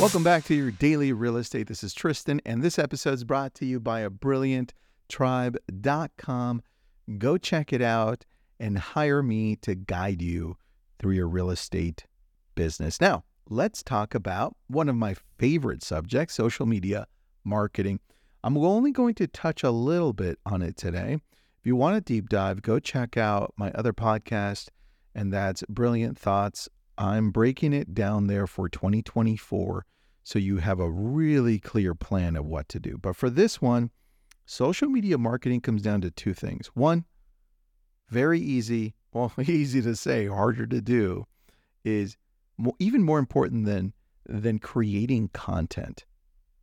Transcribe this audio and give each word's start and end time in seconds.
Welcome 0.00 0.24
back 0.24 0.44
to 0.44 0.54
your 0.54 0.70
daily 0.70 1.12
real 1.12 1.36
estate. 1.36 1.66
This 1.68 1.84
is 1.84 1.92
Tristan, 1.92 2.40
and 2.46 2.62
this 2.62 2.78
episode 2.78 3.12
is 3.12 3.22
brought 3.22 3.52
to 3.56 3.66
you 3.66 3.78
by 3.78 4.00
a 4.00 4.08
brilliant 4.08 4.72
brillianttribe.com. 5.10 6.62
Go 7.18 7.36
check 7.36 7.70
it 7.70 7.82
out 7.82 8.24
and 8.58 8.78
hire 8.78 9.22
me 9.22 9.56
to 9.56 9.74
guide 9.74 10.22
you 10.22 10.56
through 10.98 11.12
your 11.12 11.28
real 11.28 11.50
estate 11.50 12.06
business. 12.54 12.98
Now, 12.98 13.24
let's 13.50 13.82
talk 13.82 14.14
about 14.14 14.56
one 14.68 14.88
of 14.88 14.96
my 14.96 15.16
favorite 15.38 15.82
subjects 15.82 16.34
social 16.34 16.64
media 16.64 17.06
marketing. 17.44 18.00
I'm 18.42 18.56
only 18.56 18.92
going 18.92 19.14
to 19.16 19.26
touch 19.26 19.62
a 19.62 19.70
little 19.70 20.14
bit 20.14 20.38
on 20.46 20.62
it 20.62 20.78
today. 20.78 21.18
If 21.58 21.66
you 21.66 21.76
want 21.76 21.98
a 21.98 22.00
deep 22.00 22.30
dive, 22.30 22.62
go 22.62 22.78
check 22.78 23.18
out 23.18 23.52
my 23.58 23.70
other 23.72 23.92
podcast, 23.92 24.68
and 25.14 25.30
that's 25.30 25.62
Brilliant 25.68 26.16
Thoughts 26.18 26.70
I'm 27.00 27.30
breaking 27.30 27.72
it 27.72 27.94
down 27.94 28.26
there 28.26 28.46
for 28.46 28.68
2024 28.68 29.86
so 30.22 30.38
you 30.38 30.58
have 30.58 30.78
a 30.78 30.90
really 30.90 31.58
clear 31.58 31.94
plan 31.94 32.36
of 32.36 32.44
what 32.44 32.68
to 32.68 32.78
do. 32.78 32.98
But 32.98 33.16
for 33.16 33.30
this 33.30 33.60
one, 33.62 33.90
social 34.44 34.90
media 34.90 35.16
marketing 35.16 35.62
comes 35.62 35.80
down 35.80 36.02
to 36.02 36.10
two 36.10 36.34
things. 36.34 36.66
One, 36.74 37.06
very 38.10 38.38
easy, 38.38 38.94
well, 39.14 39.32
easy 39.38 39.80
to 39.80 39.96
say, 39.96 40.26
harder 40.26 40.66
to 40.66 40.82
do, 40.82 41.26
is 41.84 42.18
more, 42.58 42.74
even 42.78 43.02
more 43.02 43.18
important 43.18 43.64
than 43.64 43.94
than 44.26 44.58
creating 44.58 45.28
content 45.28 46.04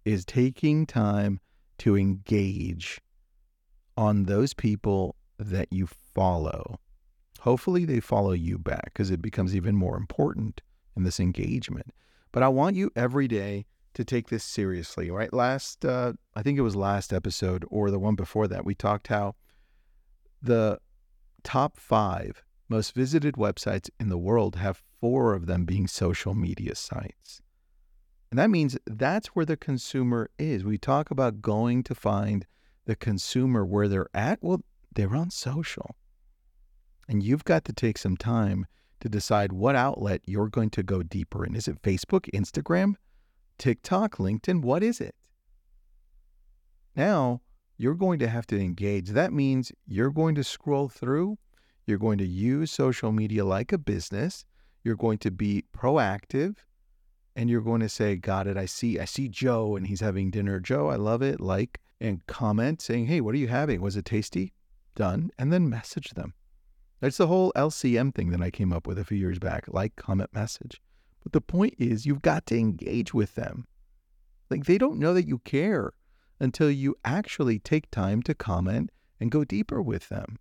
is 0.05 0.23
taking 0.23 0.85
time 0.85 1.39
to 1.79 1.97
engage 1.97 3.01
on 3.97 4.23
those 4.23 4.53
people 4.53 5.15
that 5.39 5.67
you 5.71 5.87
follow 6.13 6.79
Hopefully, 7.47 7.85
they 7.85 8.01
follow 8.01 8.33
you 8.33 8.57
back 8.57 8.91
because 8.93 9.09
it 9.09 9.21
becomes 9.21 9.55
even 9.55 9.73
more 9.73 9.95
important 9.95 10.59
in 10.97 11.03
this 11.03 11.17
engagement. 11.17 11.93
But 12.33 12.43
I 12.43 12.49
want 12.49 12.75
you 12.75 12.91
every 12.93 13.25
day 13.29 13.67
to 13.93 14.03
take 14.03 14.27
this 14.27 14.43
seriously, 14.43 15.09
right? 15.09 15.31
Last, 15.31 15.85
uh, 15.85 16.11
I 16.35 16.41
think 16.41 16.57
it 16.57 16.63
was 16.63 16.75
last 16.75 17.13
episode 17.13 17.63
or 17.69 17.89
the 17.89 17.99
one 17.99 18.15
before 18.15 18.49
that, 18.49 18.65
we 18.65 18.75
talked 18.75 19.07
how 19.07 19.35
the 20.41 20.79
top 21.41 21.77
five 21.77 22.43
most 22.67 22.93
visited 22.93 23.35
websites 23.35 23.89
in 23.97 24.09
the 24.09 24.17
world 24.17 24.57
have 24.57 24.83
four 24.99 25.33
of 25.33 25.45
them 25.45 25.63
being 25.63 25.87
social 25.87 26.33
media 26.33 26.75
sites. 26.75 27.41
And 28.29 28.37
that 28.37 28.49
means 28.49 28.77
that's 28.85 29.27
where 29.27 29.45
the 29.45 29.55
consumer 29.55 30.29
is. 30.37 30.65
We 30.65 30.77
talk 30.77 31.11
about 31.11 31.41
going 31.41 31.83
to 31.83 31.95
find 31.95 32.45
the 32.83 32.97
consumer 32.97 33.65
where 33.65 33.87
they're 33.87 34.09
at. 34.13 34.39
Well, 34.41 34.65
they're 34.93 35.15
on 35.15 35.29
social. 35.29 35.95
And 37.07 37.23
you've 37.23 37.45
got 37.45 37.65
to 37.65 37.73
take 37.73 37.97
some 37.97 38.17
time 38.17 38.65
to 38.99 39.09
decide 39.09 39.53
what 39.53 39.75
outlet 39.75 40.21
you're 40.25 40.49
going 40.49 40.69
to 40.71 40.83
go 40.83 41.03
deeper 41.03 41.45
in. 41.45 41.55
Is 41.55 41.67
it 41.67 41.81
Facebook, 41.81 42.29
Instagram, 42.33 42.95
TikTok, 43.57 44.17
LinkedIn? 44.17 44.61
What 44.61 44.83
is 44.83 44.99
it? 44.99 45.15
Now, 46.95 47.41
you're 47.77 47.93
going 47.93 48.19
to 48.19 48.27
have 48.27 48.47
to 48.47 48.59
engage. 48.59 49.09
That 49.09 49.31
means 49.31 49.71
you're 49.85 50.11
going 50.11 50.35
to 50.35 50.43
scroll 50.43 50.89
through, 50.89 51.37
you're 51.85 51.99
going 51.99 52.17
to 52.17 52.25
use 52.25 52.71
social 52.71 53.11
media 53.11 53.45
like 53.45 53.71
a 53.71 53.77
business, 53.77 54.45
you're 54.83 54.95
going 54.95 55.19
to 55.19 55.31
be 55.31 55.63
proactive, 55.75 56.55
and 57.35 57.49
you're 57.49 57.61
going 57.61 57.81
to 57.81 57.89
say, 57.89 58.15
Got 58.15 58.47
it. 58.47 58.57
I 58.57 58.65
see, 58.65 58.99
I 58.99 59.05
see 59.05 59.29
Joe 59.29 59.75
and 59.75 59.85
he's 59.85 60.01
having 60.01 60.31
dinner. 60.31 60.59
Joe, 60.59 60.87
I 60.87 60.95
love 60.95 61.21
it. 61.21 61.39
Like 61.39 61.79
and 62.01 62.25
comment 62.25 62.81
saying, 62.81 63.05
Hey, 63.05 63.21
what 63.21 63.35
are 63.35 63.37
you 63.37 63.47
having? 63.47 63.79
Was 63.79 63.95
it 63.95 64.05
tasty? 64.05 64.53
Done. 64.95 65.29
And 65.37 65.53
then 65.53 65.69
message 65.69 66.11
them. 66.11 66.33
That's 66.99 67.17
the 67.17 67.27
whole 67.27 67.51
LCM 67.55 68.13
thing 68.15 68.31
that 68.31 68.41
I 68.41 68.49
came 68.49 68.73
up 68.73 68.87
with 68.87 68.97
a 68.97 69.05
few 69.05 69.17
years 69.17 69.39
back 69.39 69.65
like, 69.67 69.95
comment, 69.95 70.31
message. 70.33 70.81
But 71.23 71.31
the 71.31 71.41
point 71.41 71.75
is, 71.77 72.05
you've 72.05 72.21
got 72.21 72.45
to 72.47 72.57
engage 72.57 73.13
with 73.13 73.35
them. 73.35 73.67
Like, 74.49 74.65
they 74.65 74.77
don't 74.77 74.99
know 74.99 75.13
that 75.13 75.27
you 75.27 75.39
care 75.39 75.93
until 76.39 76.71
you 76.71 76.95
actually 77.03 77.59
take 77.59 77.91
time 77.91 78.21
to 78.23 78.33
comment 78.33 78.91
and 79.19 79.31
go 79.31 79.43
deeper 79.43 79.81
with 79.81 80.09
them. 80.09 80.37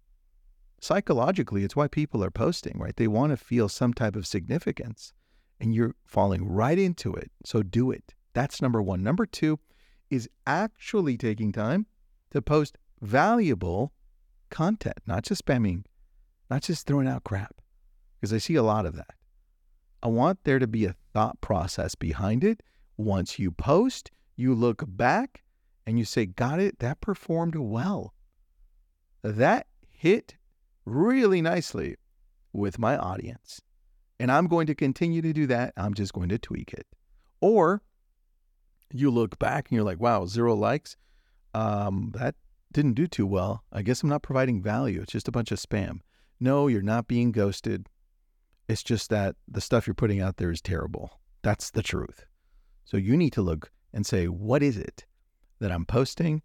Psychologically, 0.80 1.64
it's 1.64 1.76
why 1.76 1.88
people 1.88 2.22
are 2.22 2.30
posting, 2.30 2.78
right? 2.78 2.96
They 2.96 3.08
want 3.08 3.30
to 3.30 3.36
feel 3.36 3.68
some 3.68 3.92
type 3.92 4.14
of 4.14 4.26
significance, 4.26 5.12
and 5.58 5.74
you're 5.74 5.94
falling 6.04 6.46
right 6.46 6.78
into 6.78 7.14
it. 7.14 7.30
So 7.44 7.62
do 7.62 7.90
it. 7.90 8.14
That's 8.34 8.62
number 8.62 8.80
one. 8.80 9.02
Number 9.02 9.26
two 9.26 9.58
is 10.10 10.28
actually 10.46 11.16
taking 11.16 11.52
time 11.52 11.86
to 12.30 12.40
post 12.40 12.78
valuable 13.00 13.92
content, 14.50 14.98
not 15.06 15.24
just 15.24 15.44
spamming 15.44 15.84
not 16.50 16.62
just 16.62 16.86
throwing 16.86 17.08
out 17.08 17.24
crap, 17.24 17.56
because 18.20 18.32
I 18.32 18.38
see 18.38 18.54
a 18.54 18.62
lot 18.62 18.86
of 18.86 18.96
that. 18.96 19.14
I 20.02 20.08
want 20.08 20.44
there 20.44 20.58
to 20.58 20.66
be 20.66 20.84
a 20.84 20.94
thought 21.12 21.40
process 21.40 21.94
behind 21.94 22.44
it. 22.44 22.62
Once 22.96 23.38
you 23.38 23.50
post, 23.50 24.10
you 24.36 24.54
look 24.54 24.84
back 24.86 25.42
and 25.86 25.98
you 25.98 26.04
say, 26.04 26.26
Got 26.26 26.60
it, 26.60 26.78
that 26.78 27.00
performed 27.00 27.56
well. 27.56 28.14
That 29.22 29.66
hit 29.88 30.36
really 30.84 31.42
nicely 31.42 31.96
with 32.52 32.78
my 32.78 32.96
audience. 32.96 33.60
And 34.18 34.30
I'm 34.30 34.46
going 34.46 34.66
to 34.66 34.74
continue 34.74 35.20
to 35.22 35.32
do 35.32 35.46
that. 35.48 35.74
I'm 35.76 35.94
just 35.94 36.12
going 36.12 36.30
to 36.30 36.38
tweak 36.38 36.72
it. 36.72 36.86
Or 37.40 37.82
you 38.92 39.10
look 39.10 39.38
back 39.38 39.68
and 39.68 39.76
you're 39.76 39.84
like, 39.84 40.00
wow, 40.00 40.26
zero 40.26 40.54
likes. 40.54 40.96
Um, 41.54 42.12
that 42.14 42.34
didn't 42.72 42.94
do 42.94 43.06
too 43.06 43.26
well. 43.26 43.62
I 43.72 43.82
guess 43.82 44.02
I'm 44.02 44.08
not 44.08 44.22
providing 44.22 44.62
value. 44.62 45.02
It's 45.02 45.12
just 45.12 45.28
a 45.28 45.32
bunch 45.32 45.52
of 45.52 45.58
spam. 45.58 46.00
No, 46.38 46.66
you're 46.66 46.82
not 46.82 47.08
being 47.08 47.32
ghosted. 47.32 47.88
It's 48.68 48.82
just 48.82 49.10
that 49.10 49.36
the 49.48 49.60
stuff 49.60 49.86
you're 49.86 49.94
putting 49.94 50.20
out 50.20 50.36
there 50.36 50.50
is 50.50 50.60
terrible. 50.60 51.20
That's 51.42 51.70
the 51.70 51.82
truth. 51.82 52.26
So 52.84 52.96
you 52.96 53.16
need 53.16 53.32
to 53.34 53.42
look 53.42 53.70
and 53.92 54.04
say, 54.04 54.26
what 54.26 54.62
is 54.62 54.76
it 54.76 55.06
that 55.60 55.72
I'm 55.72 55.86
posting? 55.86 56.42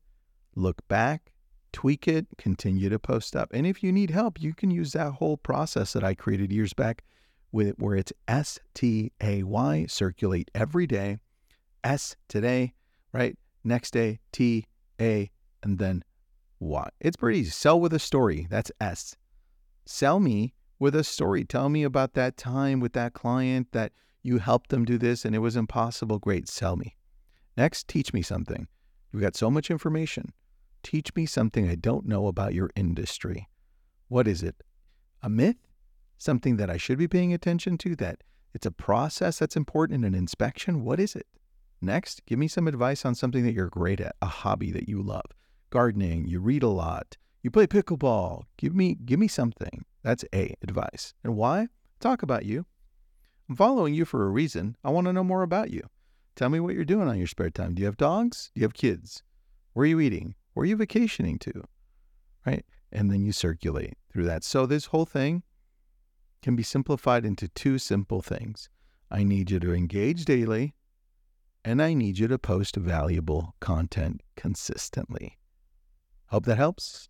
Look 0.56 0.88
back, 0.88 1.34
tweak 1.74 2.08
it, 2.08 2.28
continue 2.38 2.90
to 2.90 3.00
post 3.00 3.36
up. 3.36 3.50
And 3.54 3.66
if 3.66 3.84
you 3.84 3.92
need 3.92 4.12
help, 4.12 4.42
you 4.42 4.54
can 4.54 4.72
use 4.72 4.94
that 4.94 5.14
whole 5.14 5.38
process 5.38 5.94
that 5.94 6.04
I 6.04 6.14
created 6.14 6.52
years 6.52 6.74
back 6.74 7.04
with 7.52 7.76
where 7.78 7.96
it's 7.96 8.14
S 8.28 8.60
T 8.74 9.12
A 9.22 9.44
Y, 9.44 9.86
circulate 9.90 10.50
every 10.56 10.88
day. 10.88 11.18
S 11.84 12.16
today, 12.30 12.74
right? 13.12 13.38
Next 13.64 13.92
day, 13.92 14.20
T 14.32 14.68
A, 15.00 15.32
and 15.64 15.80
then 15.80 16.04
Y. 16.60 16.90
It's 17.00 17.18
pretty 17.18 17.40
easy. 17.40 17.50
Sell 17.50 17.80
with 17.80 17.94
a 17.94 18.00
story. 18.00 18.48
That's 18.50 18.72
S. 18.80 19.16
Sell 19.86 20.20
me 20.20 20.54
with 20.80 20.96
a 20.96 21.04
story. 21.04 21.44
Tell 21.44 21.70
me 21.70 21.84
about 21.84 22.14
that 22.14 22.38
time 22.38 22.80
with 22.80 22.94
that 22.94 23.14
client 23.14 23.72
that 23.72 23.92
you 24.24 24.38
helped 24.38 24.70
them 24.70 24.86
do 24.86 24.98
this 24.98 25.26
and 25.26 25.36
it 25.36 25.40
was 25.40 25.56
impossible. 25.56 26.20
Great, 26.20 26.48
sell 26.48 26.76
me. 26.76 26.96
Next, 27.58 27.88
teach 27.88 28.14
me 28.14 28.22
something. 28.22 28.68
You've 29.12 29.22
got 29.22 29.36
so 29.36 29.52
much 29.52 29.70
information. 29.70 30.34
Teach 30.84 31.14
me 31.16 31.26
something 31.26 31.70
I 31.70 31.76
don't 31.76 32.08
know 32.08 32.28
about 32.28 32.54
your 32.54 32.72
industry. 32.76 33.50
What 34.08 34.28
is 34.28 34.42
it? 34.42 34.56
A 35.22 35.30
myth? 35.30 35.58
Something 36.18 36.58
that 36.58 36.70
I 36.70 36.78
should 36.78 36.98
be 36.98 37.08
paying 37.08 37.34
attention 37.34 37.78
to? 37.80 37.96
That 37.96 38.24
it's 38.54 38.66
a 38.66 38.72
process 38.72 39.40
that's 39.40 39.56
important 39.56 40.04
in 40.04 40.14
an 40.14 40.18
inspection? 40.18 40.84
What 40.84 41.00
is 41.00 41.16
it? 41.16 41.28
Next, 41.82 42.26
give 42.26 42.38
me 42.38 42.48
some 42.48 42.68
advice 42.68 43.06
on 43.06 43.16
something 43.16 43.44
that 43.44 43.54
you're 43.54 43.70
great 43.70 44.00
at, 44.00 44.16
a 44.22 44.28
hobby 44.28 44.72
that 44.72 44.88
you 44.88 45.02
love. 45.02 45.26
Gardening, 45.72 46.28
you 46.28 46.40
read 46.40 46.64
a 46.64 46.68
lot, 46.68 47.18
you 47.42 47.52
play 47.52 47.68
pickleball. 47.68 48.44
Give 48.58 48.76
me 48.76 48.96
give 48.96 49.20
me 49.20 49.28
something. 49.28 49.86
That's 50.04 50.26
A, 50.34 50.56
advice. 50.62 51.14
And 51.24 51.36
why? 51.36 51.68
Talk 52.00 52.24
about 52.24 52.46
you. 52.46 52.66
I'm 53.50 53.56
following 53.56 53.94
you 53.94 54.06
for 54.06 54.26
a 54.26 54.30
reason. 54.30 54.76
I 54.84 54.90
want 54.92 55.08
to 55.08 55.14
know 55.14 55.24
more 55.24 55.44
about 55.44 55.72
you. 55.72 55.82
Tell 56.36 56.50
me 56.50 56.60
what 56.60 56.74
you're 56.74 56.86
doing 56.86 57.08
on 57.08 57.18
your 57.18 57.28
spare 57.28 57.50
time. 57.50 57.76
Do 57.76 57.82
you 57.82 57.86
have 57.86 57.98
dogs? 57.98 58.52
Do 58.56 58.62
you 58.62 58.66
have 58.66 58.74
kids? 58.74 59.24
Where 59.74 59.84
are 59.84 59.88
you 59.88 60.00
eating? 60.00 60.36
Where 60.54 60.64
are 60.64 60.68
you 60.68 60.76
vacationing 60.76 61.38
to? 61.40 61.64
Right? 62.46 62.66
And 62.92 63.12
then 63.12 63.24
you 63.24 63.32
circulate 63.32 63.98
through 64.12 64.26
that. 64.26 64.44
So 64.44 64.66
this 64.66 64.86
whole 64.86 65.06
thing 65.06 65.44
can 66.42 66.56
be 66.56 66.64
simplified 66.64 67.26
into 67.26 67.48
two 67.50 67.78
simple 67.78 68.22
things. 68.22 68.70
I 69.10 69.24
need 69.24 69.52
you 69.52 69.60
to 69.60 69.74
engage 69.74 70.26
daily, 70.26 70.74
and 71.64 71.82
I 71.82 71.94
need 71.94 72.18
you 72.18 72.28
to 72.30 72.40
post 72.40 72.76
valuable 72.76 73.56
content 73.60 74.22
consistently. 74.36 75.38
Hope 76.28 76.46
that 76.46 76.58
helps. 76.58 77.10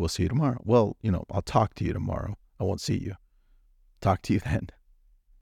We'll 0.00 0.08
see 0.08 0.22
you 0.22 0.30
tomorrow. 0.30 0.56
Well, 0.64 0.96
you 1.02 1.12
know, 1.12 1.26
I'll 1.30 1.42
talk 1.42 1.74
to 1.74 1.84
you 1.84 1.92
tomorrow. 1.92 2.38
I 2.58 2.64
won't 2.64 2.80
see 2.80 2.96
you. 2.96 3.16
Talk 4.00 4.22
to 4.22 4.32
you 4.32 4.40
then. 4.44 4.70